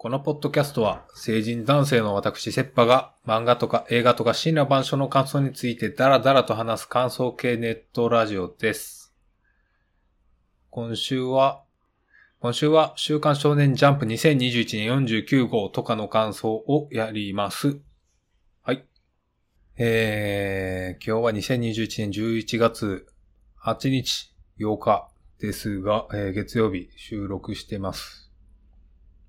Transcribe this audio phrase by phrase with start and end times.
[0.00, 9.12] このポッドキャストは成人男性の私、セッパが漫画とか映画とか新羅万象の感想についてダラダラと話す感想系ネットラジオです。
[10.70, 11.64] 今週は、
[12.38, 17.80] 今週は週刊少年ジャンプ2021年49号とかの感想をやります。
[18.62, 18.86] はい。
[19.78, 23.08] えー、今日は2021年11月
[23.64, 25.08] 8日8日
[25.40, 28.27] ですが、えー月曜日収録してます。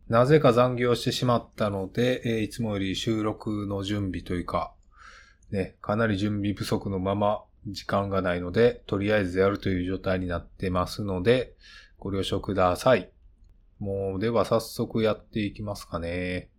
[0.09, 4.73] なぜか残業してしまったので、えーいつもより収録の準備というか、
[5.51, 11.53] ね、かなり準備不足のまま時間がないので、とりあえずやるという状態になってますので、
[11.99, 13.11] ご了承ください。
[13.77, 16.49] もう、では早速やっていきますかね。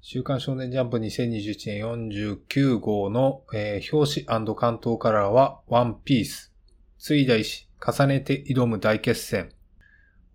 [0.00, 6.52] 週刊少年ジャンプ2021年49号の、えー表紙関東カラーはワンピース。
[6.98, 9.50] ついだ石、重ねて挑む大決戦。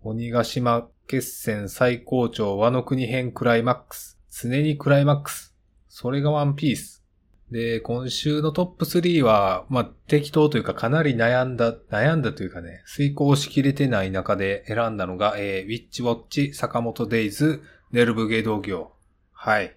[0.02, 4.18] 鬼ヶ島決戦最高潮和の国編クライマックス。
[4.30, 5.54] 常にクライマックス。
[5.90, 7.04] それがワンピース。
[7.50, 18.92] で、今週のトップ3は、まあ、適当というかかなり悩んだ、悩んだというかね、遂行しきれてない中で選んだのが、えー、ウィッチウォッチ、坂本デイズ、ネルブゲ道業。
[19.32, 19.76] はい。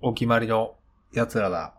[0.00, 0.76] お決まりの
[1.12, 1.74] やつらだ。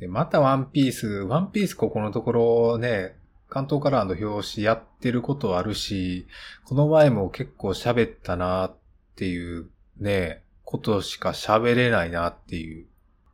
[0.00, 3.17] で、またワンピース、ワンピースここのところね、
[3.48, 6.26] 関東カラーの表紙やってることあるし、
[6.64, 8.76] この前も結構喋ったなっ
[9.16, 12.86] ていうね、ことしか喋れないなっていう。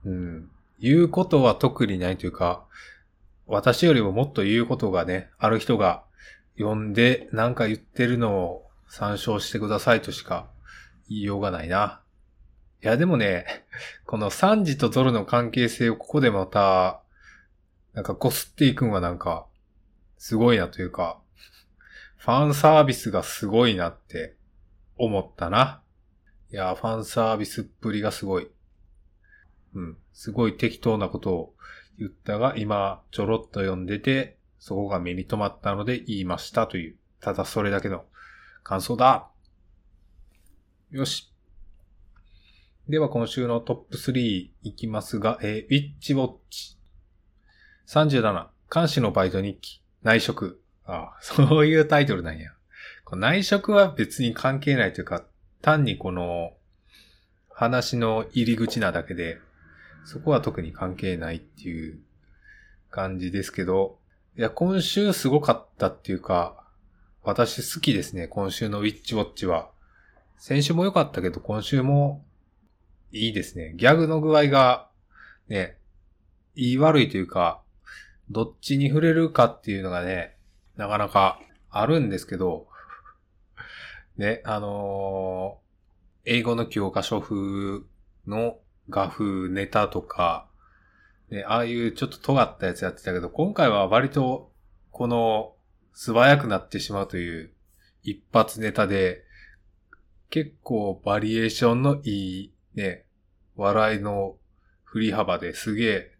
[0.05, 0.51] うん。
[0.79, 2.65] 言うことは特にないというか、
[3.47, 6.05] 私よりももっと言うことがね、ある人が
[6.57, 10.47] 読んでなんか言ってるのを参照してくださいとしか
[11.09, 12.01] 言いようがないな。
[12.83, 13.47] いやでもね、
[14.07, 17.01] このサンジとゾルの関係性をここでまた、
[17.95, 19.47] なんかこすっていくんはなんか、
[20.27, 21.21] すごいなというか、
[22.17, 24.37] ファンサービスがすごいなって
[24.97, 25.83] 思ったな。
[26.51, 28.49] いや、ファンサービスっぷりがすごい。
[29.75, 29.99] うん。
[30.15, 31.55] すごい適当なことを
[31.99, 38.07] 言ったが、今ちょろっと読んでて、そこが目に留まったので言いましたという、ただそれだけの
[38.63, 39.29] 感想だ。
[40.91, 41.35] よし。
[42.89, 46.79] では今週のトップ3いきますが、えー、ウィッチウォッチ。
[47.89, 50.61] 37、監視のバイト日記、内職。
[50.85, 52.53] ああ、そういうタイトルなんや。
[53.05, 55.25] こ内職は別に関係ないというか、
[55.63, 56.53] 単にこの
[57.51, 59.39] 話の入り口なだけで、
[60.05, 61.99] そこは特に関係ないっていう
[62.91, 63.99] 感じですけど、
[64.37, 66.63] いや、今週すごかったっていうか、
[67.23, 69.71] 私好きですね、今週のウィッチウォッチは。
[70.37, 72.23] 先週も良かったけど、今週も
[73.11, 73.73] いいですね。
[73.77, 74.91] ギャグの具合が、
[75.49, 75.79] ね、
[76.55, 77.63] いい悪いというか、
[78.31, 80.37] どっちに触れるかっていうのがね、
[80.77, 81.41] なかなか
[81.71, 82.69] あるんですけど、
[84.17, 85.65] ね、あのー
[86.27, 87.83] 英語の教科書風
[88.27, 88.59] の
[88.89, 90.49] 画風ネタとか、
[91.31, 94.51] ね、ああいうちょっと尖ったやつやってたけど、今回は割と、
[94.91, 95.55] この、
[95.93, 97.53] 素早くなってしまうという
[98.03, 99.23] 一発ネタで、
[100.31, 103.05] 結構バリエーションのいい、ね、
[103.55, 104.37] 笑いの
[104.83, 106.14] 振り幅ですげえ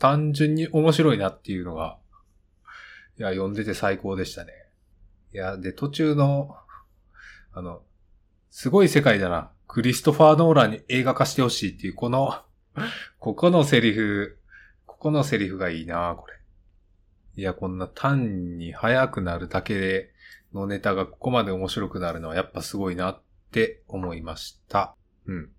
[0.00, 1.98] 単純に面白いなっていうのが、
[3.18, 4.52] いや、読んでて最高でしたね。
[5.32, 6.56] いや、で、途中の、
[7.52, 7.82] あの、
[8.50, 9.50] すごい世界だな。
[9.68, 12.42] クリストファー・ノーランに映画化してほしいっていう、この、
[13.18, 14.38] ここのセリフ、
[14.86, 16.34] ここのセリフがいいなこれ。
[17.36, 20.12] いや、こんな単に速くなるだけで
[20.54, 23.22] のネタがここまで面白くなるのはやっぱすごいなっ
[23.52, 24.96] て思いました。
[25.26, 25.50] うん。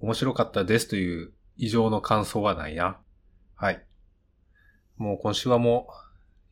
[0.00, 2.98] 面白かったですという異常の感想はないな。
[3.60, 3.84] はい。
[4.98, 5.88] もう今週はも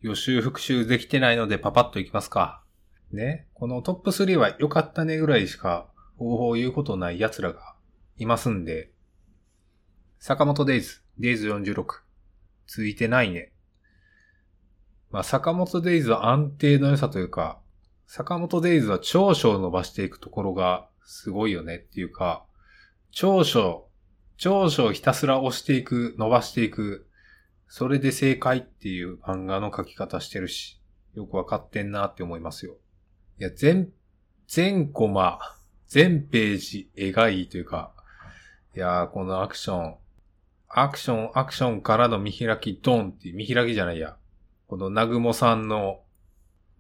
[0.02, 2.64] う予習復習できてないのでパパッといきますか。
[3.12, 3.46] ね。
[3.54, 5.86] このトップ3は良かったねぐらいしか
[6.18, 7.76] 方法を言うことない奴らが
[8.16, 8.90] いますんで。
[10.18, 11.84] 坂本デイズ、デイズ46。
[12.66, 13.52] ついてないね。
[15.12, 17.60] まあ、坂本デイズは安定の良さというか、
[18.08, 22.44] 坂本デイズは長所を伸ばしていくところがすごいよねっていうか、
[23.12, 23.85] 長所、
[24.36, 27.06] 長所をひたすら押していく、伸ばしていく、
[27.68, 30.80] それで正解っていう漫画の書き方してるし、
[31.14, 32.76] よくわかってんなって思いますよ。
[33.38, 33.90] いや、全、
[34.46, 35.40] 全コマ、
[35.88, 37.92] 全ページ絵がいいというか、
[38.74, 39.96] いやー、このアクション、
[40.68, 44.16] アクション、アクションからの見開きドンっていう、見開きじゃないや。
[44.68, 46.00] このナグモさんの、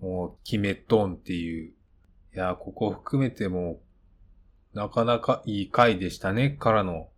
[0.00, 1.72] もう、決めドンっていう。
[2.34, 3.80] いやー、ここ含めても、
[4.74, 7.08] なかなかいい回でしたね、からの。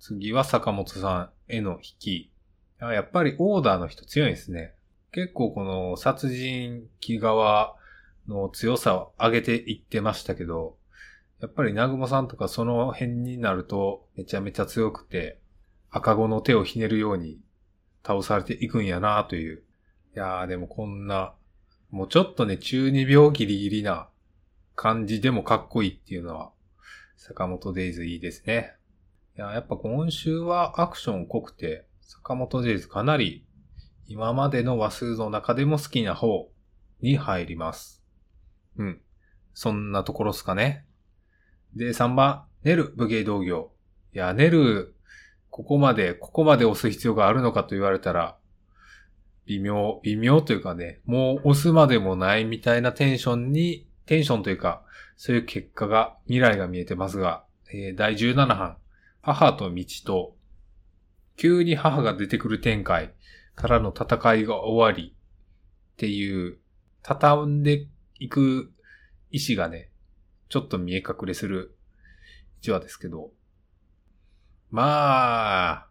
[0.00, 2.30] 次は坂本さんへの引き。
[2.80, 4.72] やっぱりオーダーの人強いですね。
[5.12, 7.76] 結構この殺人鬼側
[8.26, 10.78] の強さを上げていってましたけど、
[11.42, 15.38] やっぱり南雲さんとかその辺になるとめちゃめちゃ強くて、
[15.90, 17.38] 赤子の手をひねるように
[18.02, 19.62] 倒されていくんやなという。
[20.16, 21.34] いやーでもこんな、
[21.90, 24.08] もうちょっとね、中二病ギリギリな
[24.76, 26.52] 感じでもかっこいいっていうのは、
[27.18, 28.76] 坂本デイズいいですね。
[29.40, 33.46] いや、やっぱ今週はアクション濃くて、坂本デイズかなり
[34.06, 36.50] 今までの話数の中でも好きな方
[37.00, 38.04] に入ります。
[38.76, 39.00] うん。
[39.54, 40.84] そんなところっすかね。
[41.74, 43.70] で、3番、ネル武芸道業。
[44.14, 44.94] いや、ネル、
[45.48, 48.36] ここまで、ここまで押す必要があるのかと言われたら、
[49.46, 54.82] 微妙、微妙というかね、もう押すまでもないみたいなテンションに、テンションというか、
[55.16, 58.76] そういう結果が、未来が見えてますが、えー、第17版、
[59.22, 60.36] 母と道と、
[61.36, 63.12] 急に母が出てくる展開
[63.54, 65.14] からの戦いが終わり
[65.92, 66.58] っていう、
[67.02, 67.86] 畳んで
[68.18, 68.72] いく
[69.30, 69.90] 意志がね、
[70.48, 71.76] ちょっと見え隠れする
[72.60, 73.30] 一話ですけど、
[74.70, 75.86] まあ、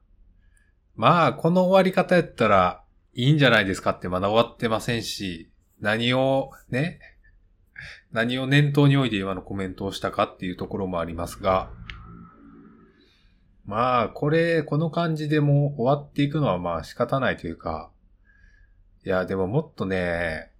[0.96, 2.84] まあ、この終わり方やったら
[3.14, 5.50] いいんじゃないですかってまだ終わってませんし、
[5.80, 7.00] 何をね、
[8.12, 11.72] 何を念頭において今のコメントをしたかっていうところもありますが、
[13.69, 17.92] まあ、これ、この感じでも終わっていくのはまあ仕方ないというか、
[19.06, 20.51] いや、でももっとね、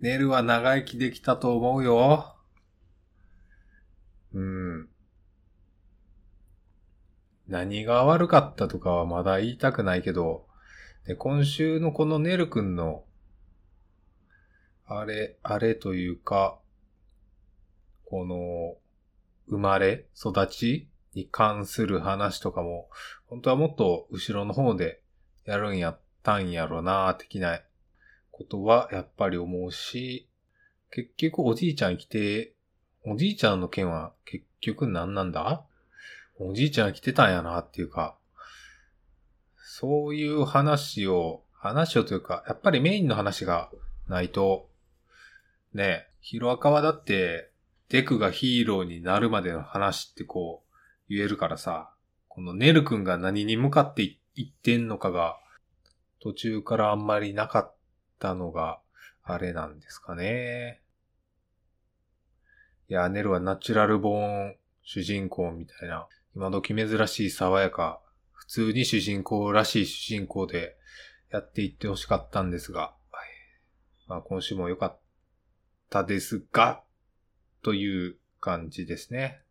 [0.00, 2.34] ネルは長生きできたと思うよ。
[4.34, 4.88] うん。
[7.46, 10.48] 何が悪かったとかはまだ言いたくないけど、
[11.06, 13.04] で今週のこのネル君の、
[14.84, 16.58] あれ、あれというか、
[18.04, 18.74] この、
[19.46, 22.88] 生まれ、育ちに関する話とかも、
[23.26, 25.00] 本当はもっと後ろの方で
[25.46, 27.60] やるんやったんやろな、的な
[28.30, 30.28] ことはやっぱり思うし、
[30.90, 32.52] 結局おじいちゃん来て、
[33.04, 35.64] おじいちゃんの件は結局何なんだ？
[36.38, 38.16] おじいちゃん来てたんやなっていうか、
[39.56, 43.70] そういう話を、話をというか、やっぱりメインの話が
[44.06, 44.68] ないと、
[45.72, 47.50] ね、ヒロアカはだって、
[47.88, 50.65] デクがヒーローになるまでの話ってこう、
[51.08, 51.92] 言えるからさ、
[52.28, 55.38] このネル君が何に向かっていってんのかが、
[56.20, 57.74] 途中からあんまりなかっ
[58.18, 58.80] たのが、
[59.22, 60.82] あれなんですかね。
[62.88, 68.00] いや、ネルはナチュラルボーン主人公みたいな、今時珍しい爽やか、
[68.32, 70.76] 普通に主人公らしい主人公で
[71.30, 72.94] やっていってほしかったんですが、
[74.06, 74.98] まあ今週も良かっ
[75.90, 76.82] たですが、
[77.62, 79.42] という感じですね。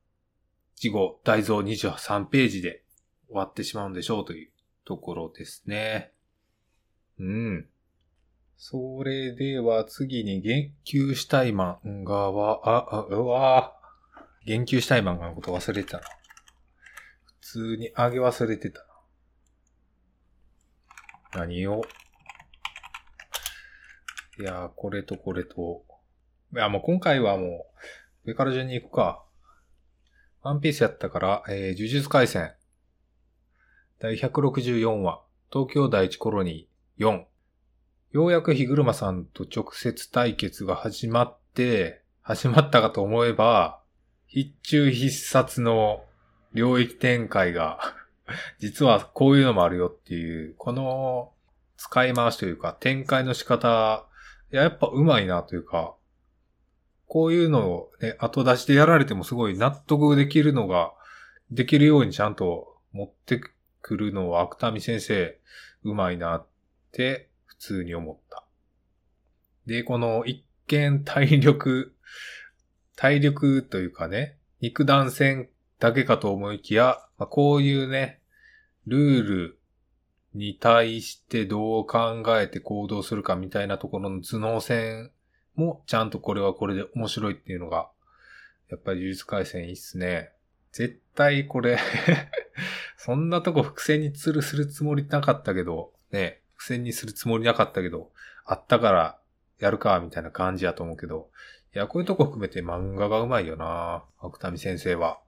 [0.75, 2.83] 事後大蔵23ページで
[3.27, 4.51] 終わってしまうんでしょうという
[4.85, 6.11] ところですね。
[7.19, 7.67] うん。
[8.57, 13.73] それでは次に言及したい漫画は、あ、あ、うわ
[14.45, 16.03] 言及したい漫画のこと忘れてたな。
[17.25, 18.79] 普通にあげ忘れてた
[21.33, 21.41] な。
[21.45, 21.81] 何を？
[24.39, 25.83] いやこれとこれと。
[26.53, 27.65] いや、もう今回はも
[28.23, 29.24] う、上から順に行くか。
[30.45, 32.53] ワンピースやったから、えー、呪術回戦。
[33.97, 37.23] 第164話、東京第一コロニー4。
[38.11, 43.81] ようやく日車さんと直接対決が始まって、始まったかと思えば、
[44.27, 46.03] 必中必殺の
[46.53, 47.79] 領域展開が
[48.61, 51.33] 実はこういうのもあるよっていう、この
[51.77, 54.05] 使い回しというか展開の仕方、
[54.53, 55.95] いや、やっぱ上手いなというか、
[57.07, 60.93] こういうのをね、後出しでやられてもすごい納得できるのが、
[61.51, 63.39] できるようにちゃんと持って
[63.81, 65.37] くるのは芥見先生、
[65.83, 66.47] うまいなっ
[66.91, 68.43] て普通に思った。
[69.65, 71.95] で、この一見体力、
[72.95, 78.21] 体力というかね、肉弾戦だけかと思いきや、まあ、こういうね、
[78.87, 79.59] ルール
[80.33, 85.11] に対してどう考えて行動するかみたいなところの頭脳戦
[85.55, 87.89] もちゃんとこれはこれで面白いっていうのが、
[88.69, 90.31] やっぱり呪術回戦いいっすね。
[90.71, 91.77] 絶対これ
[92.97, 98.11] そんなとこ伏線につるするつもりなかったけど、ね、伏線にするつもりなかったけど、
[98.45, 99.19] あったから
[99.59, 101.29] やるか、みたいな感じやと思うけど、
[101.73, 105.19] いや、こういうとこ含めて漫画がうまいよな芥見先生は。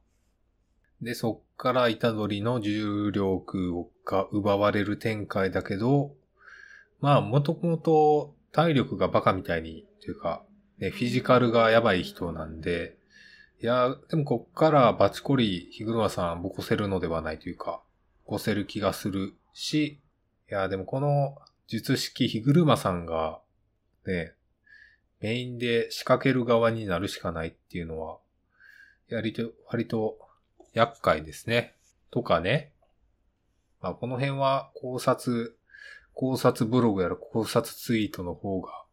[1.01, 6.13] で、そっから板取りの重力が奪われる展開だけど、
[7.00, 10.44] まあ、もともと体力がバカみたいに、というか、
[10.77, 12.98] ね、フィジカルがやばい人なんで、
[13.62, 17.82] いや、でもこっからバチコリ、ヒグマさんボコせるのではないというか、
[18.25, 20.00] ボコせる気がするし、
[20.50, 21.36] いや、でもこの
[21.68, 23.39] 術式ヒグルマさんが、
[24.06, 24.34] ね、
[25.20, 28.20] メインで仕掛ける側になるしかないっていうのは、
[29.10, 30.18] やりと、割と
[30.74, 31.75] 厄介ですね。
[32.12, 32.72] とかね。
[33.82, 35.58] まあ、この辺は考察、
[36.13, 38.84] 考察ブログやら考察ツイートの方が、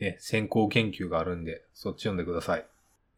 [0.00, 2.66] ね、先行研究があるんで、そっち読んでください。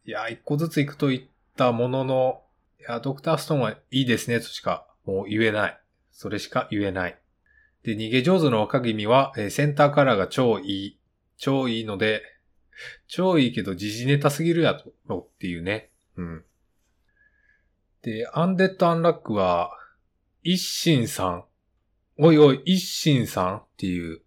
[0.05, 1.21] いや、一個ずつ行くと言っ
[1.55, 2.41] たものの、
[2.79, 5.79] いや、ドクターストーンはいいですねとしかもう言えない。
[6.11, 7.17] それしか言えない。
[7.83, 10.99] で、逃げ上手の若君は、えー、センターカラーが超いい。
[11.37, 12.21] 超いいので、
[13.07, 14.75] 超いいけど時事ネタすぎるや
[15.07, 15.89] と、っていうね。
[16.17, 16.43] うん。
[18.01, 19.71] で、アンデッド・アンラックは、
[20.43, 21.45] 一心さん。
[22.17, 24.21] おいおい、一心さんっていう。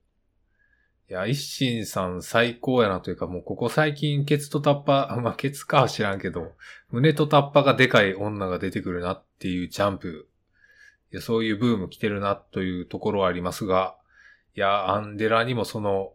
[1.09, 6.53] いや、一心さん最高やなというか、もうここ最近ケツとタッパ、 まあケツかは知らんけど、
[6.91, 10.29] 胸とタッパがでかい女が出てくるなっていうジャンプ。
[11.13, 13.97] いや、そういうブーム来てるなというところはありますが、
[14.57, 16.15] いや、アンデラにもその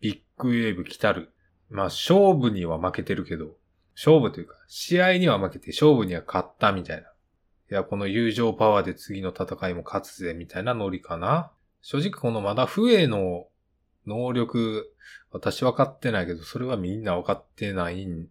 [0.00, 1.30] ビッグウェーブ来たる。
[1.70, 3.56] まあ勝負には負けてるけど、
[3.94, 7.04] 勝負というか、試合には負けて勝負には勝ったみたいな。
[7.04, 7.06] い
[7.68, 11.52] や、この友情パワーで次の戦いも勝つぜみたいなノリかな。
[11.82, 13.46] 正直このまだ不衛の
[14.06, 14.92] 能力、
[15.30, 18.28] 私分かってないけど、それはみんな分かってないん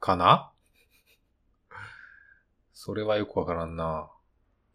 [0.00, 0.52] かな？
[2.72, 4.10] それはよくわからんな。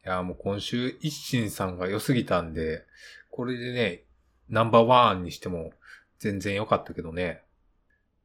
[0.06, 2.86] いや、もう今週一心さんが良すぎたんで、
[3.30, 4.04] これでね、
[4.50, 5.72] ナンバーワンにしても
[6.18, 7.44] 全然良かったけどね。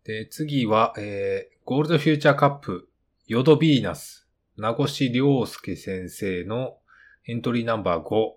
[0.05, 2.89] で、次は、えー、ゴールドフューチャーカップ、
[3.27, 6.79] ヨドビーナス、名越良介先生の
[7.27, 8.33] エントリーナンバー5。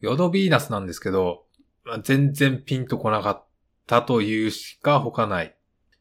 [0.00, 1.46] ヨドビーナスなんですけど、
[1.84, 3.44] まあ、全然ピンとこなかっ
[3.86, 5.56] たというしか他ない。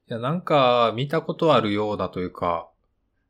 [0.09, 2.69] いや、なんか見たことあるようなというか、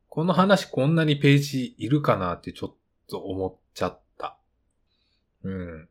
[0.07, 2.75] この話こんなにページいるかなってちょっ
[3.09, 4.37] と思っちゃった。
[5.43, 5.89] うん。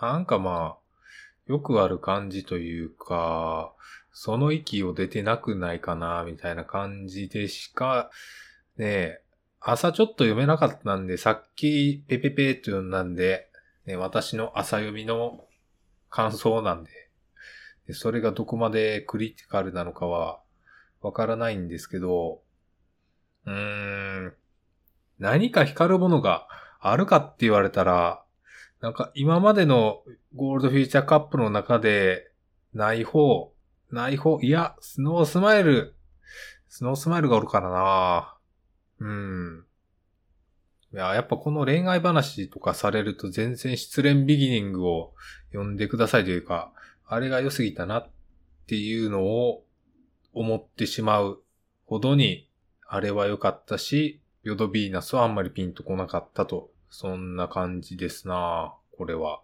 [0.00, 0.82] なんかまあ、
[1.46, 3.72] よくある感じというか、
[4.12, 8.10] その息を出てなくないかな、みたいな感じでしか、
[8.76, 9.20] ね
[9.64, 13.48] 朝ちょっと読めなかったんで、さっきペペペって読んだんで、
[13.86, 15.44] ね、私の朝読みの
[16.08, 16.90] 感想なんで。
[17.86, 20.40] で、それがどこまでクリティカルなのかは
[21.00, 22.42] わからないんですけど、
[23.46, 24.34] うーん、
[25.18, 26.46] 何か光るものが
[26.80, 28.24] あるかって言われたら、
[28.80, 30.02] なんか今までの
[30.34, 32.30] ゴールドフューチャーカップの中で
[32.74, 33.52] ない方、
[33.90, 35.94] ない方、いや、スノースマイル、
[36.68, 38.36] スノースマイルがおるからな。
[39.00, 39.64] うん。
[40.92, 45.14] いや、やっぱこの恋愛話とかされると全然失恋ビギニングを
[45.52, 46.72] 読んでくださいというか、
[47.06, 48.10] あれが良すぎたなっ
[48.66, 49.64] ていうのを
[50.34, 51.42] 思ってしまう
[51.86, 52.48] ほどに、
[52.86, 56.70] あれは良かったし、ヨドビーナスはあんまりピンとこなかったと。
[56.90, 59.40] そんな感じですなこれは。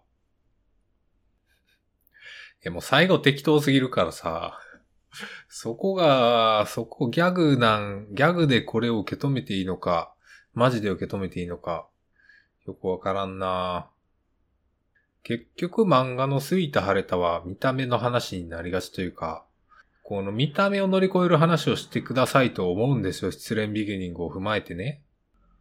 [2.63, 4.59] え、もう最後適当すぎるからさ、
[5.47, 10.13] そこが、そこギャグなん、ギャグでこれを受け止めていいのか、
[10.53, 11.87] マジで受け止めていいのか、
[12.65, 13.87] よくわからんな
[15.23, 19.45] 結局漫画の過ぎた晴れたは見た目の話になりがちというか、
[20.03, 23.31] この見た目を乗り越える話をしてくださいと思うんですよ。
[23.31, 25.01] 失恋ビギニングを踏まえてね。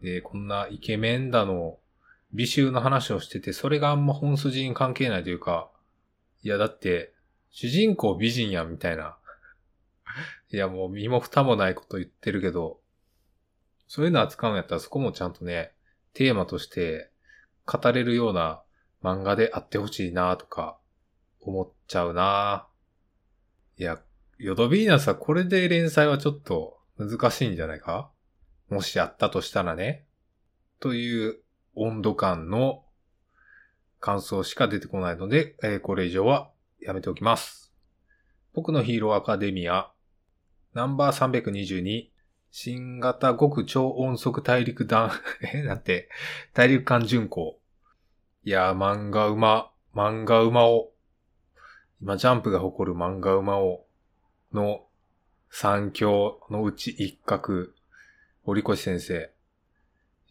[0.00, 1.78] で、こんなイケメンだの、
[2.33, 5.68] 美醜の話をしてて、それがあんま本筋に関係ないというか、
[6.42, 7.12] いやだって、
[7.50, 9.16] 主人公美人やんみたいな。
[10.50, 12.78] いやもう身も蓋もないこと言ってるけど、
[13.88, 15.73] そういうの扱うんやったらそこもちゃんとね、
[16.14, 17.11] テーマとして
[17.66, 18.62] 語れるような
[19.02, 20.78] 漫画であってほしいなとか
[21.40, 22.66] 思っちゃうな
[23.76, 24.00] いや、
[24.38, 28.11] ヨドビーナスはこれで連載はちょっと難しいんじゃないか？
[28.68, 30.04] もしあったとしたらね。
[30.80, 31.38] という
[31.75, 32.85] 温度感の
[34.00, 37.73] 感想しか出てこないので、えー、これ以上はやめておきます。
[38.52, 39.90] 僕のヒーローアカデミア、
[40.75, 42.09] ナンバー322、
[42.50, 45.10] 新型極超音速大陸弾、
[45.52, 46.08] え、なんて、
[46.54, 47.58] 大陸間巡航。
[48.44, 50.92] いやー、漫画馬、漫画馬を、
[52.00, 53.86] 今ジャンプが誇る漫画馬を、
[54.52, 54.86] の
[55.50, 57.68] 三強のうち一角、
[58.44, 59.30] 堀越先生。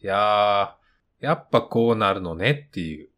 [0.00, 3.10] いやー、やっぱこうなるのねっていう。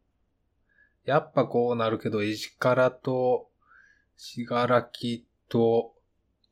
[1.05, 3.51] やっぱこうなるけど、石からと、
[4.17, 5.95] しがらきと、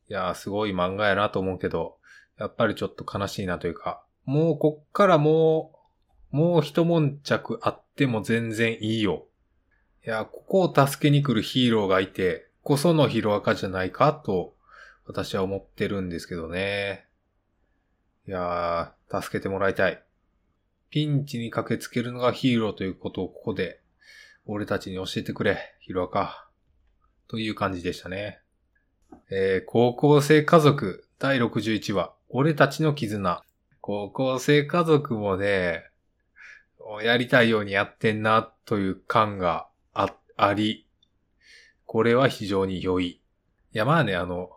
[0.09, 1.98] いやーすごい漫画やなと思うけど、
[2.39, 5.73] やっぱりちょっと悲しいなというか、もうこっからも
[6.33, 9.27] う、もう一悶着あっても全然いいよ。
[10.07, 14.55] いや、ここを助けに来るヒーローがいて、こそのヒロアカじゃないかと、
[15.07, 17.07] 私は思ってるんですけどね。
[18.27, 20.03] いやー、助けてもらいたい。
[20.91, 23.81] ピンチに駆けつけるのがヒーローということをここで、
[24.45, 26.49] 俺たちに教えてくれ、ヒロアカ。
[27.27, 28.41] という感じでしたね。
[29.31, 33.43] えー、高校生家族第61話、俺たちの絆。
[33.81, 35.85] 高校生家族もね、
[37.03, 40.87] やりたいようにやってんな、という感があ、あり、
[41.87, 43.07] これは非常に良い。
[43.07, 43.21] い
[43.73, 44.51] や、まあね、あの、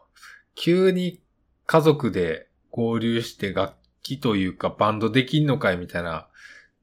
[0.55, 1.21] 急に
[1.65, 6.27] 家族で合流して楽器というかバンドできんのかいみたいな、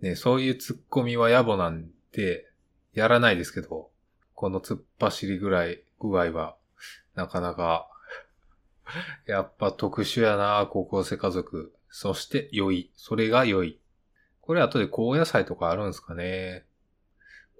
[0.01, 2.47] ね、そういうツッコミは野暮なんで、
[2.95, 3.91] やらないですけど、
[4.35, 6.57] この突っ走りぐらい具合は、
[7.15, 7.91] なかなか、
[9.27, 11.75] やっぱ特殊やな、高校生家族。
[11.91, 12.91] そして良い。
[12.95, 13.81] それが良い。
[14.41, 16.67] これ後で高野菜とかあるんですかね。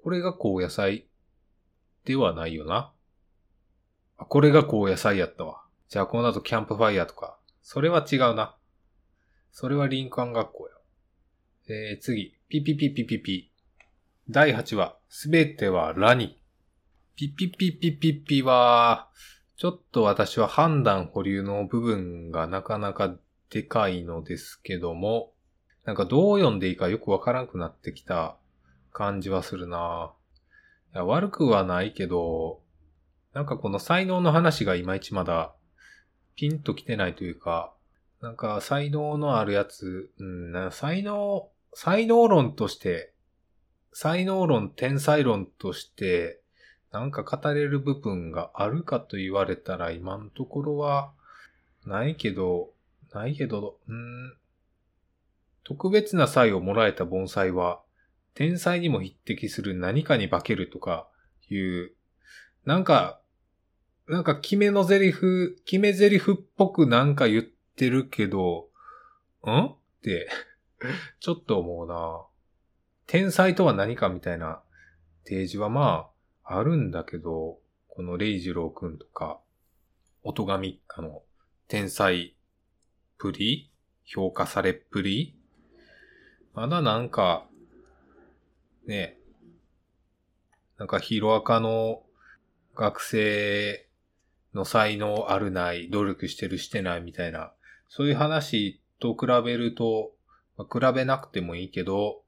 [0.03, 1.07] これが高野菜
[2.05, 2.93] ではないよな。
[4.17, 5.63] あ、これが高野菜やったわ。
[5.87, 7.37] じゃあこの後キャンプファイヤーとか。
[7.61, 8.55] それは違うな。
[9.51, 10.73] それは林間学校や。
[11.75, 12.35] えー、次。
[12.47, 13.51] ピピピピピピ。
[14.29, 14.97] 第8話。
[15.07, 16.41] すべてはラに。
[17.15, 19.09] ピピピピピピは、
[19.59, 23.13] ちょっと私は判断保留の部分がなかなか
[23.49, 25.33] でかいのですけども、
[25.83, 28.37] なんかどう読んでいいかよくわからんくなってきた
[28.93, 30.13] 感じはするな。
[30.95, 32.61] いや悪くはないけど、
[33.33, 35.53] なんかこの才能の話がいまいちまだ
[36.37, 37.73] ピンと来てないというか、
[38.21, 43.13] なんか才能のあるやつ、うん、才能、才能論として、
[43.91, 46.39] 才能論、天才論として、
[46.91, 51.11] なんか語れる部分があるかと言われたら今のところは
[51.85, 52.71] ないけど、
[53.13, 54.33] ないけど、うん、
[55.63, 57.81] 特別な才をもらえた盆栽は
[58.33, 61.07] 天才にも匹敵する何かに化けるとか
[61.49, 61.91] いう、
[62.65, 63.19] なんか、
[64.07, 68.69] なんか決めの台詞、決め台詞っぽくなんか言ってるけど、
[69.45, 69.65] ん？
[69.65, 70.29] って
[71.19, 72.21] ちょっと思うな。
[73.07, 74.61] 天才とは何かみたいな
[75.25, 76.09] 提示はまあ、
[76.51, 79.39] あるんだけど、このレイジローくんとか、
[80.23, 81.21] 音神一家の
[81.67, 82.35] 天才
[83.19, 83.69] プリ
[84.03, 85.35] 評価されっぷり
[86.55, 87.45] まだなんか、
[88.87, 89.19] ね、
[90.77, 92.01] なんかヒロアカの
[92.75, 93.87] 学生
[94.55, 97.53] の才能あるない、努力してるしてないみたいな、
[97.87, 100.11] そういう話と比べると、
[100.57, 102.23] まあ、比べなくてもいいけど、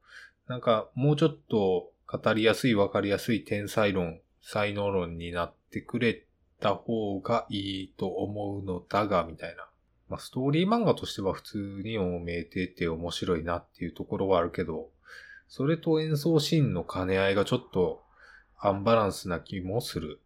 [0.47, 6.26] なんかもうちょっと語りやすい、わかりやすい天才論、才能論になってくれ
[6.60, 9.67] た方がいいと思うのだが、みたいな。
[10.10, 14.89] まあ、ストーリー漫画としては普通に読めてて面白いなっていうところはあるけど、
[15.47, 18.04] それと演奏シーンの兼ね合いがちょっと
[18.60, 20.19] アンバランスな気もする。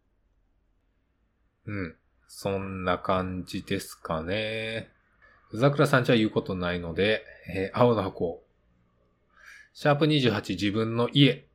[1.66, 1.96] うん。
[2.28, 4.90] そんな感じですかね。
[5.52, 8.42] うざくらさんじゃ言うことないので、えー、青の箱。
[9.72, 11.46] シャープ28自分の家。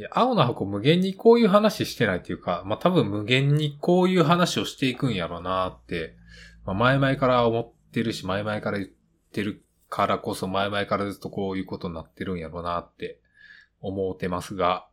[0.00, 6.16] いや、青の箱無限にこういう話してないっていうか、まあ、多分無限にこういう話をしていくんやろうなって、
[6.64, 8.90] まあ、前々から思ってるし、前々から言っ
[9.30, 13.20] てるからこそ、前々からずっとこういうことになってるんやろうなって
[13.82, 14.86] 思ってますが、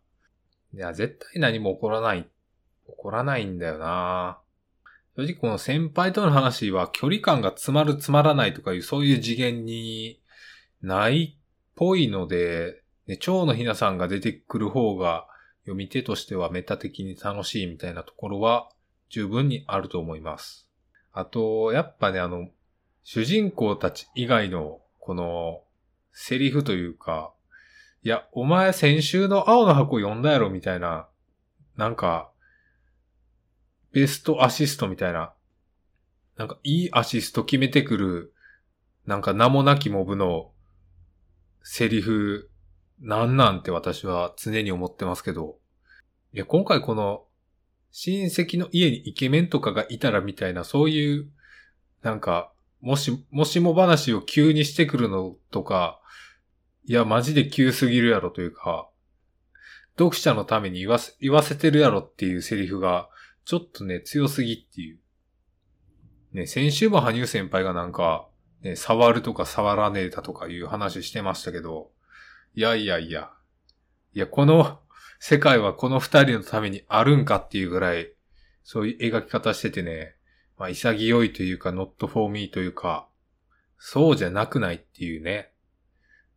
[0.74, 2.28] いや、絶対何も起こらない、起
[2.98, 4.40] こらないんだよな。
[5.16, 10.20] 正直この先輩との話は距離感が詰まる詰まらないとかいうそういう次元に
[10.82, 11.42] ないっ
[11.76, 15.28] ぽいので、ね、蝶のひなさんが出てくる方が
[15.62, 18.70] 読み手としてはメタ的に楽しいみたいなところは
[19.10, 20.68] 十分にあると思います。
[21.14, 22.50] あと、やっぱね、あの、
[23.04, 25.64] 主人公たち以外のこの
[26.12, 27.32] セリフというか、
[28.04, 31.08] いや、お前先週の青の箱読んだやろみたいな、
[31.76, 32.30] なんか、
[33.92, 35.34] ベストアシストみたいな、
[36.36, 38.34] なんかいいアシスト決めてくる、
[39.06, 40.52] なんか名もなきモブの
[41.64, 42.50] セリフ
[43.00, 45.58] なんなんて私は常に思ってますけど、
[46.34, 47.24] いや、今回この、
[47.92, 51.30] 親戚の家にイケメンとかがいたらみたいな、そういう、
[52.02, 56.00] なんか、もし、もしも話を急にしてくるのとか、
[56.86, 58.90] いや、マジで急すぎるやろというか、
[59.98, 63.10] 読者のために言わせ、言わせてるやろっていうセリフが、
[63.46, 65.00] ちょっとね、強すぎっていう。
[66.34, 68.28] ね、先週も羽生先輩がなんか、
[68.62, 71.92] ね、触るとか触らねえだとかいう話してましたけど、
[72.56, 73.32] いやいやいや。
[74.14, 74.80] いや、この
[75.20, 78.12] 世界はこの二人のためにあるんかっていうぐらい、
[78.64, 80.16] そういう描き方しててね、
[80.58, 83.08] まあ潔いというか、not for me というか、
[83.78, 85.52] そうじゃなくないっていうね。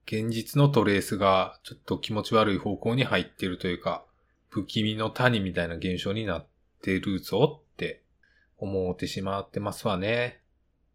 [0.07, 4.05] 現実のトレースがちょっと気持ち悪い方向に入ってるというか、
[4.49, 6.47] 不気味の谷みたいな現象になっ
[6.83, 8.03] てるぞって
[8.59, 10.43] 思ってしまってますわね。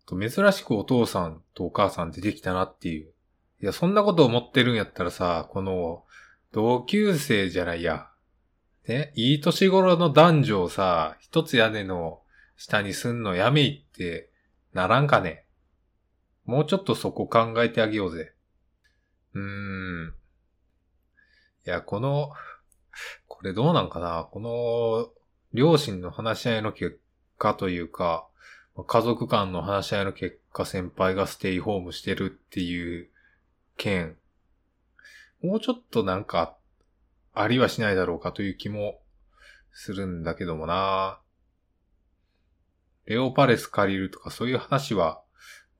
[0.08, 3.15] 珍しくお父さんとお母さん出てきたなっていう
[3.62, 6.04] いや、そんなこと思ってるんやったらさ、この、
[6.52, 8.10] 同級生じゃないや。
[8.88, 12.22] ね、いい年頃の男女をさ、一つ屋根の
[12.58, 14.30] 下にすんのやめいって、
[14.74, 15.46] ならんかね。
[16.46, 18.34] もうちょっとそこ考えてあげようぜ。
[19.34, 20.14] うーん。
[21.66, 22.32] いや、この、
[23.28, 25.12] これどうなんかなこの、
[25.54, 27.00] 両親の話し合いの結
[27.38, 28.28] 果というか、
[28.88, 33.10] 家族間の話し合いの結果、先輩がステイホームしてるっていう
[33.78, 34.18] 件、
[35.42, 36.58] もうちょっとなんか、
[37.34, 39.02] ありはしないだろうかという気も
[39.74, 41.20] するんだけどもな。
[43.06, 45.22] レオパレス借りるとかそういう話は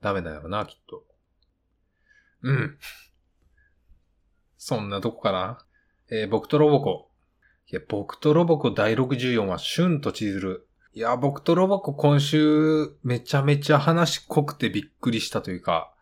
[0.00, 1.04] ダメだよな、きっと。
[2.42, 2.78] うん。
[4.58, 5.58] そんなとこかな。
[6.10, 7.10] えー、僕とロボコ。
[7.68, 10.68] いや、僕とロボコ第64話、シュンとチズル。
[10.92, 15.92] いや、僕とロボコ今週めちゃめちゃ話濃くてびっくりしたというか、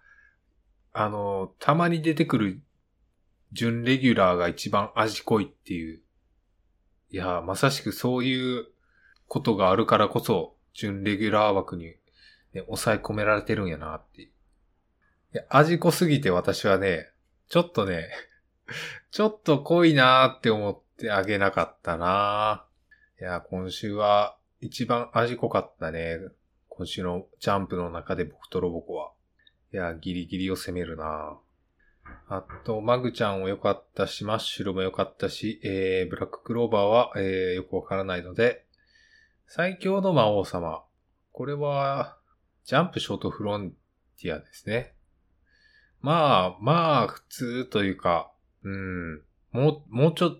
[0.94, 2.62] あの、たまに出てくる
[3.52, 6.00] 準レギュラーが一番味濃いっていう。
[7.10, 8.66] いや、まさしくそういう
[9.26, 11.96] ことがあるからこそ、準レギュラー枠に、
[12.52, 14.28] ね、抑え込められてるんやなっていう。
[14.28, 14.30] い
[15.36, 17.10] や、味濃すぎて私はね、
[17.48, 18.08] ちょっとね、
[19.10, 26.18] ちょっと濃いなーって思ってあげなかったなーいや、今週は一番味濃かったね。
[26.68, 29.10] 今週のジャンプの中で僕とロボコは。
[29.74, 31.36] いや、ギリギリを攻めるな
[32.28, 38.66] あと、マグちゃんも良かったし、マッシュルも良かったし、えー、ブラッククローバーは、えー、よくわからないので、
[39.48, 40.84] 最強の魔王様。
[41.32, 42.16] これは、
[42.64, 43.72] ジャンプショートフロン
[44.16, 44.94] ティアですね。
[46.00, 48.30] まあ、まあ、普通というか、
[48.62, 50.36] うん、もう、もうちょ、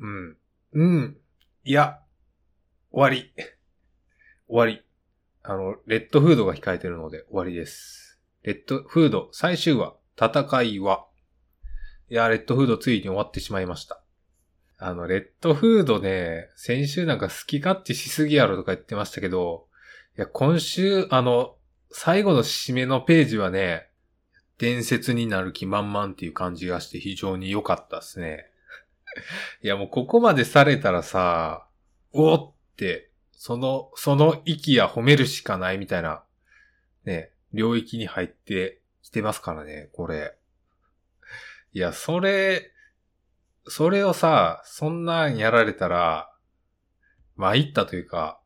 [0.00, 0.36] うん、
[0.72, 1.16] うん、
[1.64, 2.00] いや、
[2.90, 3.34] 終わり。
[4.48, 4.82] 終わり。
[5.42, 8.01] あの、レッドフードが控えてるので終わりです。
[8.42, 11.06] レッドフード最終話、戦いは。
[12.10, 14.02] いや、レッドフードついに終わってしまいました。
[14.78, 19.68] あの、レッドフードね、先週なんか好き勝手しすぎやろとか言ってましたけど、
[20.18, 21.54] いや、今週、あの、
[21.92, 23.88] 最後の締めのページはね、
[24.58, 28.46] 伝説になる気満々っていう感じがして非常に良かったですね。
[29.62, 31.68] いや、もうここまでされたらさ、
[32.10, 36.24] おって、その、その息や褒めるしかないみたいな、
[37.04, 40.36] ね、領域に入ってきてますからね、これ。
[41.72, 42.72] いや、それ、
[43.66, 46.32] それをさ、そんなんやられたら、
[47.36, 48.40] 参ったというか、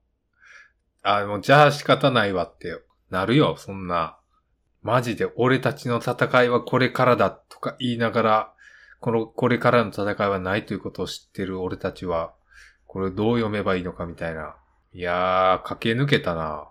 [1.02, 4.18] あ、もうじゃあ仕方ないわってなるよ、そんな。
[4.82, 8.52] マジで俺たちの戦いはこれからだとか言いながら、
[9.00, 12.34] この、これからの戦いはないということを知ってる俺たちは、
[12.86, 14.56] これどう読めばいいのかみたいな。
[14.92, 16.68] いやー、駆け抜けたな。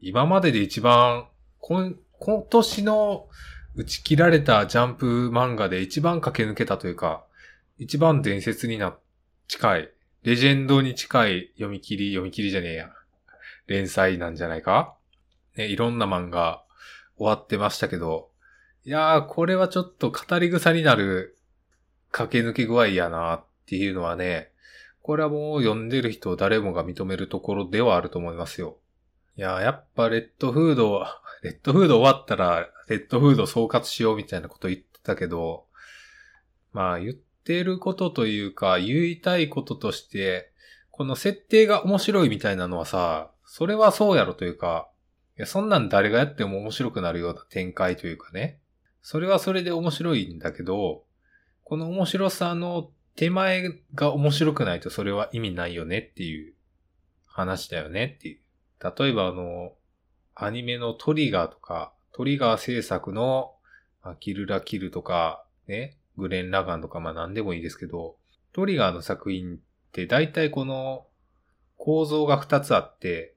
[0.00, 1.28] 今までで一番
[1.60, 3.28] 今、今年の
[3.76, 7.24] 打ち切られたジャンプ漫画で一番駆け抜けたというか、
[7.78, 8.96] 一番伝説にな、
[9.48, 9.90] 近い、
[10.22, 12.90] レジェンドに近い読み切り、読み切りじゃねえや。
[13.66, 14.94] 連載なんじゃないか？
[15.56, 16.64] ね、いろんな漫画
[17.16, 18.30] 終わってましたけど、
[18.84, 21.36] いやー、これはちょっと語り草になる
[22.10, 24.50] 駆け抜け具合やなっていうのはね、
[25.02, 28.76] これはもう読んでる人誰もが認めるところではあると思いますよ。
[29.36, 35.66] いやー、やっぱレッドフードは、レッドフード終わったら、レッドフード総括しようみたいなこと言ってたけど、
[36.72, 40.52] まあ言ってることというか、言いたいこととして、
[40.90, 44.90] この設定が面白いみたいなのはさ、それはそうやろというか、
[45.38, 48.60] いや、そんなん誰がやっても面白くなるような展開というかね。
[49.02, 51.04] それはそれで面白いんだけど、
[51.64, 56.54] この面白さの手前が面白くないとそれは意味ないよねっていう
[57.26, 58.40] 話だよねっていう。
[58.82, 59.72] 例えばあの、
[60.42, 63.52] アニメのトリガーとか、トリガー制作の、
[64.02, 68.16] まあ、キルラキルとか、ね、グレン・ラガンとか、まあ何でもいいですけど、
[68.52, 69.58] トリガーの作品っ
[69.92, 71.06] て大体この
[71.76, 73.34] 構造が2つあって、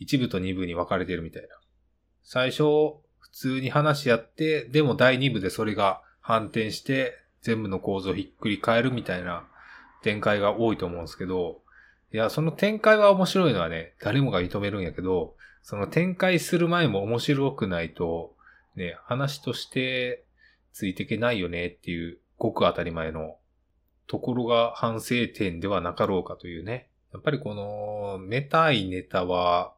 [0.00, 1.48] 1部と2部に分かれてるみたいな。
[2.22, 2.62] 最初、
[3.18, 9.46] 普通に話し合って、でも第2部でそれが反転して、全部の構造をひっくり返るみたいな
[10.02, 11.60] 展開が多いと思うんですけど、
[12.12, 15.34] いや、その展開は面白いのはね、誰もが認めるんやけど、
[15.64, 18.34] その展開する前も面白くないと、
[18.76, 20.26] ね、話として
[20.74, 23.36] ついていけないよねっていう、ごく当たり前の
[24.06, 26.90] ところが反省点ではなかろうかというね。
[27.14, 29.72] やっぱりこの、メタいネタは、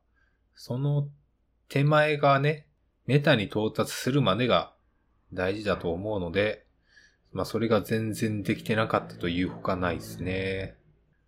[0.57, 1.07] その
[1.68, 2.66] 手前がね、
[3.07, 4.72] メタに到達するまでが
[5.33, 6.66] 大事だと思うので、
[7.33, 10.75] まあそれが全然できてなかったというほかないですね。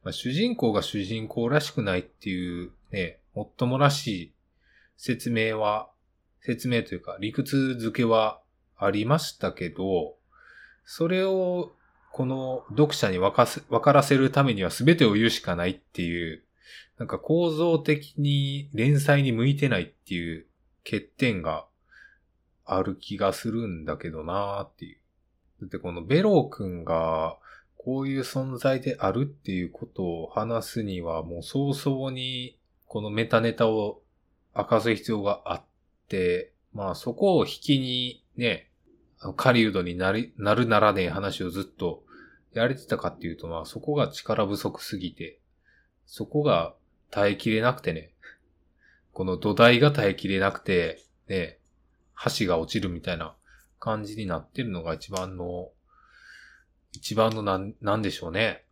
[0.02, 4.32] まあ、主人公が主人公らしくないっていうね、もっともらしい
[4.98, 5.88] 説明は、
[6.40, 8.40] 説明というか理屈付けは
[8.76, 10.16] ありましたけど、
[10.84, 11.72] それを
[12.12, 16.42] この読者に分かせ分からせるためには全てを言うしかないっていう、
[16.98, 20.46] なんか構造的に連載に向いてないっていう
[20.84, 21.66] 欠点が
[22.64, 24.98] ある気がするんだけどなーっていう。
[25.60, 27.36] だってこのベロー君が
[27.76, 34.02] こういう存在であるっていうことを話すにはもう早々にこのメタネタを
[34.58, 35.62] 明かす必要があっ
[36.08, 38.68] て、まあそこを引きにね、
[39.36, 42.02] 狩人になり、なるならねえ話をずっと
[42.52, 45.38] やれてたかっていうと、まあそこが力不足すぎて、
[46.06, 46.74] そこが
[47.10, 48.10] 耐えきれなくてね、
[49.12, 51.58] この土台が耐えきれなくて、ね、
[52.38, 53.36] 橋が落ちるみたいな
[53.78, 55.70] 感じになってるのが一番の、
[56.92, 58.64] 一番のなん、なんでしょうね。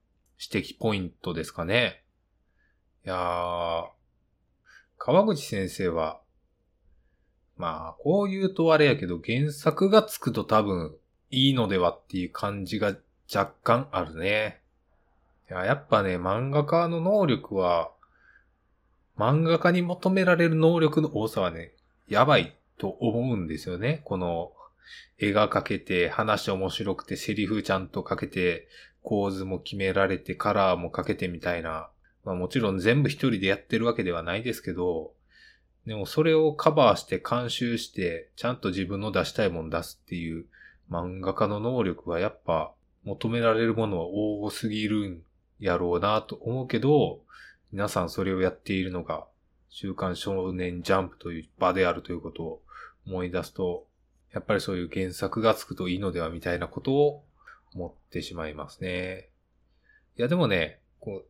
[0.52, 2.02] 指摘ポイントですかね。
[3.04, 3.95] いやー、
[5.06, 6.18] 川口先生は、
[7.56, 10.96] まあ、こう言うとあれやけど、原作がつくと多分
[11.30, 12.96] いいのではっていう感じが
[13.32, 14.60] 若干あるね。
[15.48, 17.92] いや、やっぱね、漫画家の能力は、
[19.16, 21.72] 漫画家に求められる能力の多さはね、
[22.08, 24.00] やばいと思うんですよね。
[24.06, 24.50] この、
[25.20, 28.66] 絵が描けて、話面白くて、セリフちゃんと書けて、
[29.04, 31.90] 構図も決められて、カラーもかけてみたいな。
[32.26, 35.12] まあもちろん全部一人でやってるわけではないですけど、
[35.86, 40.44] でもそれをカバーして監修して、ちゃんと自分の出したいもの出すっていう
[40.90, 42.72] 漫画家の能力はやっぱ
[43.04, 45.22] 求められるものは多すぎるん
[45.60, 47.20] やろうなと思うけど、
[47.72, 49.24] 皆さんそれをやっているのが、
[49.70, 52.62] 週刊少年ジャンプという場であるということを
[53.06, 53.86] 思い出すと、
[54.32, 57.22] やっぱりそういう原作がつくといいのではみたいなことを
[57.72, 59.28] 思ってしまいますね。
[60.18, 61.26] いやでもね、こう、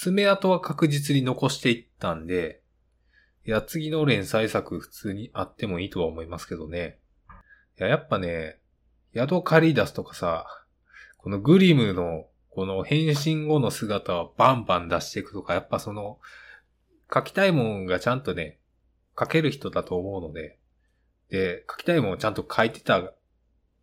[0.00, 2.62] 爪痕は確実に残していったんで、
[3.44, 7.00] いや、次の連載作普通にあってもいいとは思いますけどね。
[7.80, 8.60] いや、やっぱね、
[9.12, 10.46] ヤドカリダスとかさ、
[11.16, 16.20] このグリムのこの変身後の姿をバンバン出していくとか、やっぱその、
[17.12, 18.60] 書きたいもんがちゃんとね、
[19.18, 20.60] 書ける人だと思うので、
[21.28, 23.14] で、書きたいもんをちゃんと書いてた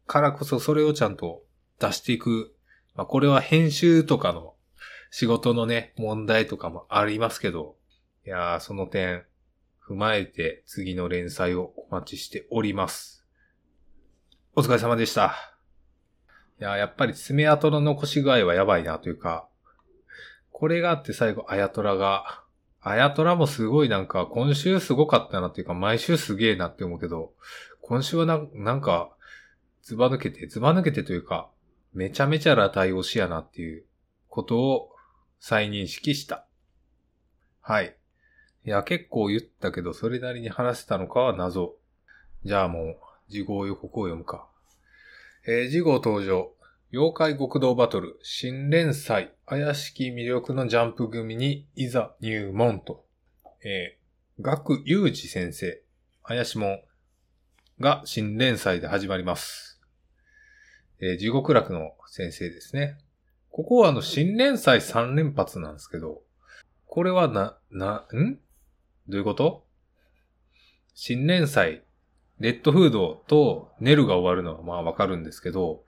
[0.08, 1.44] からこそそれをちゃんと
[1.82, 2.56] 出していく。
[2.96, 4.55] まあこれは編集とかの
[5.18, 7.78] 仕事のね、問題とかもありますけど、
[8.26, 9.24] いやー、その点、
[9.88, 13.26] 踏まえて次の連載をお待ちしております。
[14.58, 15.34] お疲れ様でした。
[16.60, 19.48] いやー、やっぱり爪痕の残し具合はやばいなというか、
[20.52, 22.44] これがあって最後、あやとらが、
[22.82, 27.32] あやとらもすごいなんか、今週すごかったなっていうか、毎週すげえなって思うけど、
[27.80, 29.16] 今週はななんか、
[29.82, 31.50] ズバ抜けて、ズバ抜けてというか、
[31.94, 33.86] めちゃめちゃラ対応しやなっていう
[34.28, 34.92] ことを
[35.48, 36.48] 再認識した。
[37.62, 37.96] はい。
[38.66, 41.76] いや、結構言ったけど、それなりに話せたのかは謎。
[42.44, 44.48] じゃあもう、事後予告を読むか。
[45.46, 46.52] えー、次号登場。
[46.92, 53.06] 妖怪極道バトル、新連載、怪しき魅力のジャンプ組にいざ入門と。
[53.64, 55.80] えー、学祐二先生、
[56.24, 56.80] 怪しもん
[57.80, 59.80] が新連載で始まります。
[61.00, 62.98] えー、地獄楽の先生ですね。
[63.56, 66.24] ここはあの新連載3連発なんですけど、
[66.88, 68.36] これはな、な、ん？
[69.08, 69.64] どういうこと？
[70.94, 71.82] 新連載
[72.42, 75.86] レッドフードとネルが終わるのはまあわかるんですけど、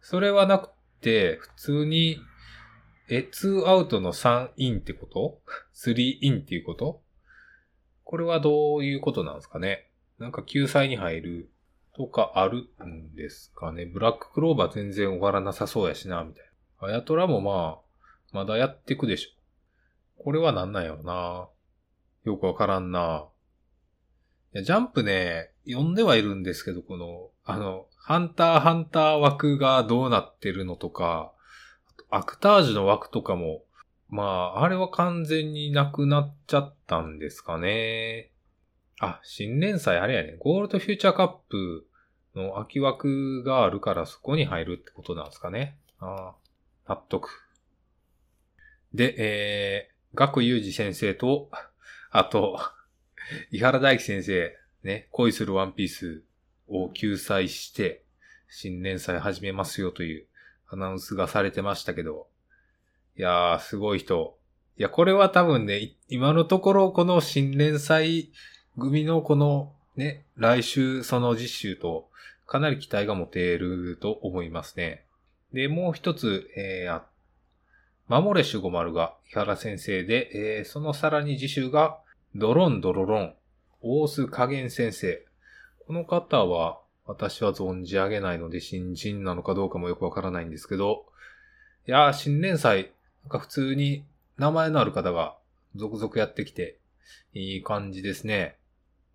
[0.00, 0.68] それはなく
[1.00, 2.20] て、普通に、
[3.08, 5.40] え、2アウトの3インってこと
[5.74, 7.02] ?3 インっていうこと？
[8.04, 9.90] これはどういうことなんですかね？
[10.20, 11.50] なんか救済に入る
[11.96, 13.84] とかあるんですかね？
[13.84, 16.49] ブラッククローバー全然終わらなさそうやしな、みたいな。
[16.80, 20.22] あやとらもまあ、まだやってくでしょ。
[20.22, 21.48] これはなんなんやろな。
[22.24, 23.26] よくわからんな。
[24.54, 31.32] いや、ジャンプね、読んではいるんですけど、この、あの、ハンターハンター枠がどうなってるのとか、
[32.10, 33.62] アクタージュの枠とかも、
[34.08, 38.32] まあ、あれは完全になくなっちゃったんですかね。
[39.00, 40.36] あ、新連載あれやね。
[40.40, 41.86] ゴールドフューチャーカップ
[42.34, 45.78] の空き枠があるからそこに入るってことなんですかね。
[46.00, 46.34] ああ、
[46.90, 47.46] 納得。
[48.92, 51.48] で、えー、学裕二先生と、
[52.10, 52.58] あと、
[53.52, 56.24] 伊原大樹先生、ね、恋するワンピース
[56.66, 58.02] を救済して、
[58.48, 60.26] 新連載始めますよという
[60.66, 62.26] アナウンスがされてましたけど、
[63.16, 64.36] いやー、すごい人。
[64.76, 68.32] いや、これは多分ね、今のところこの新連載
[68.76, 72.10] 組のこのね、来週その実習と
[72.48, 75.04] かなり期待が持てると思いますね。
[75.52, 77.02] で、もう一つ、えー、
[78.08, 81.98] 守れ守護丸が伊原先生で、えー、そのさらに次週が
[82.34, 83.34] ドロンドロロン、
[83.82, 85.24] 大須加減先生。
[85.86, 91.06] この方は私は存じ上げないので新人なのかどうかもよくわからないんですけど、
[91.88, 92.92] いやー、新連載、
[93.24, 94.04] なんか普通に
[94.38, 95.36] 名前のある方が
[95.74, 96.76] 続々やってきて、
[97.34, 98.56] いい感じですね。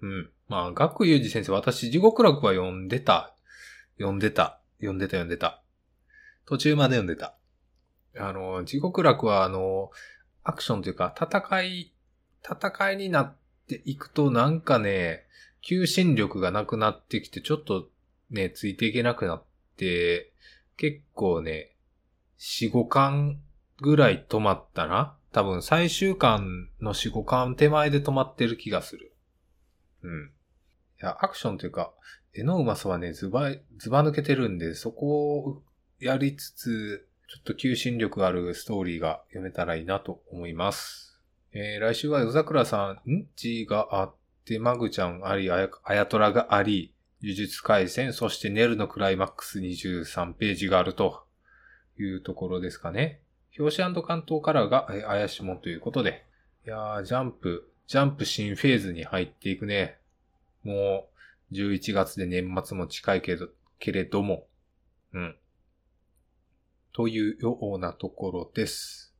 [0.02, 0.30] うん。
[0.48, 3.34] まあ、学友二先生、私、地獄楽は読んでた。
[3.98, 4.60] 読んでた。
[4.80, 5.62] 読んでた、読んでた。
[6.46, 7.36] 途中まで読んでた。
[8.18, 9.92] あの、地獄楽は、あの、
[10.44, 11.94] アクションというか、戦い、
[12.44, 13.36] 戦いになっ
[13.68, 15.26] ていくと、なんかね、
[15.62, 17.90] 求心力がなくなってきて、ちょっと
[18.30, 19.44] ね、ついていけなくなっ
[19.78, 20.32] て、
[20.78, 21.76] 結構ね、
[22.40, 23.42] 4、5巻
[23.82, 25.18] ぐらい止まったな。
[25.32, 29.16] 多分最終巻の4、5巻手前で止まってる気がする。
[30.04, 30.26] うん。
[30.28, 30.30] い
[31.00, 31.94] や、アクションというか、
[32.34, 35.64] 絵のうまさはね、ズバ、ズバ抜けてるんで、そこを
[36.00, 41.20] やりつつ、ちょっと求心力あるストーリーが読めたらいいなと思います。
[41.54, 51.26] えー、来週は夜桜さん、んちがあって、マグちゃんあり、あや、あやとらがあり、呪術回戦、そしてネルのクライマックス23ページがあると
[51.98, 53.22] いうところですかね。
[53.58, 56.26] 表紙関東カラーが、怪しもんということで。
[56.68, 59.98] いやー、ジャンプ、ジャンプ新フェーズに入っていくね。
[60.64, 61.08] も
[61.52, 63.48] う、11月で年末も近いけど、
[63.80, 64.46] けれども、
[65.14, 65.36] うん。
[66.96, 69.14] というようなところです。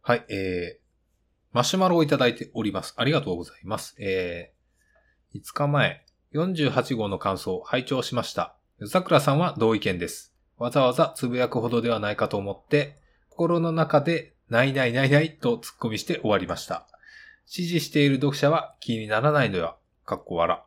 [0.00, 0.88] はい、えー、
[1.52, 2.94] マシュマロをいただいております。
[2.96, 3.94] ありがとうございます。
[3.98, 8.56] えー、5日前、48号の感想を拝聴しました。
[8.86, 10.34] 桜さんは同意見です。
[10.56, 12.96] わざわざつぶやくほどではないかと思って、
[13.28, 16.88] 心の中で、ないないないないと突っ込みして終わりました。
[17.44, 19.76] 支持している読者は気にならないのよ。
[20.06, 20.62] かっこ笑。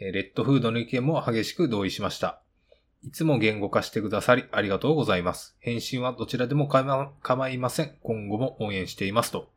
[0.00, 2.41] えーレッドフードの意見も激しく同意しました。
[3.04, 5.56] いつも言語化してくださりありがとうございます。
[5.58, 7.96] 返信はどちらでも構いません。
[8.02, 9.50] 今後も応援していますと。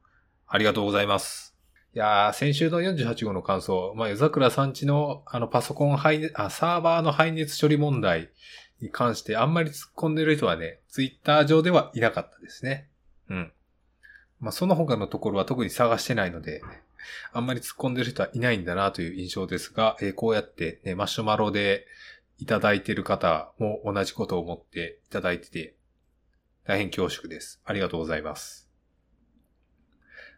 [0.48, 1.56] ありがとうございます。
[1.94, 8.32] いやー、先週の48号の感想、まあ、夜桜さんちの、あの、パソコン排熱、あ、サーバーの排熱処理問題
[8.82, 12.90] に関してあんまり突っ込んでる人はね、ツイッター上ではいなかったですね。
[13.30, 13.52] うん。
[14.40, 16.62] まあ、その他のところは特に探してないので、
[17.32, 21.86] あんまり突っ込んでる人はいないんだなという印象ですが、えーこうやって、ね、マシュマロで
[22.38, 25.76] いただいている方も同じことを思っていただいてて、
[26.66, 27.62] 大変恐縮です。
[27.64, 28.70] ありがとうございます。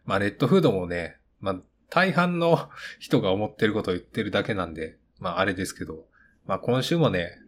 [0.04, 1.56] まあ、レッドフードもね、まあ、
[1.90, 6.06] 大半の人が思ってることを言ってるだけなんで、まあ、あれですけど、
[6.46, 7.38] まあ、今週もね、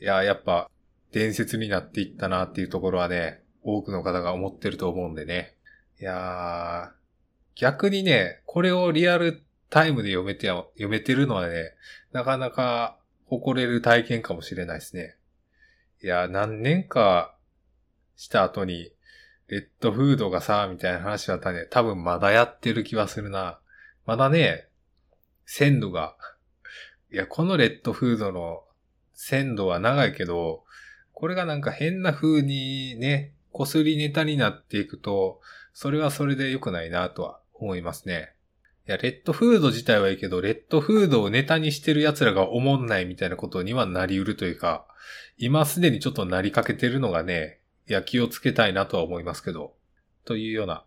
[0.00, 0.68] いや、やっぱ、
[1.12, 5.56] 伝説になっていったなっていうところはね、多くの方が思ってると思うんでね。
[6.00, 11.74] いやー、逆にね、これをリアルタイムで読めて、読めてるのはね、
[12.12, 12.98] なかなか
[13.32, 15.16] 誇れる体験かもしれないですね。
[16.02, 17.34] いや、何年か
[18.14, 18.92] した後に、
[19.48, 23.58] レッドフードがさ、みたいな話だったね、多分まだやってる気はするな。
[24.04, 24.68] まだね、
[25.46, 26.14] 鮮度が、
[27.10, 28.64] いや、このレッドフードの
[29.14, 30.64] 鮮度は長いけど、
[31.14, 35.40] これがなんか変な風にね、こすりネタになっていくと、
[35.72, 38.34] それはそれで良くないなとは思いますね。
[38.88, 44.86] いや、レッドフード自体はいいけど、レッドフードをネタにしてる奴らが思んないみたいなことにはなり得るというか、
[45.38, 49.74] 今すでにちょっとなりかけてるのがね、いや、気をつけたいなとは思いますけど、
[50.24, 50.84] というような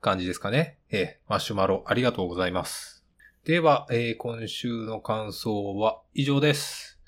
[0.00, 0.78] 感じですかね。
[0.90, 3.04] ええ、マシュマロありがとうございます。
[3.44, 6.98] では、えー今週の感想は以上です。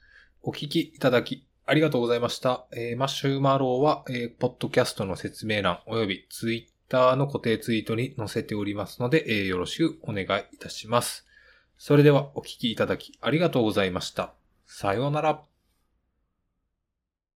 [0.43, 2.67] お聞きいただきありがとうございました。
[2.73, 11.27] えーマシュマロは、えーポッドキャストの説明欄およびツイッターの固定ツイートに載せておりますので、えーよろしくお願いいたします。
[11.79, 14.33] それではお聞きいただきありがとうございました。
[14.67, 15.56] さようなら。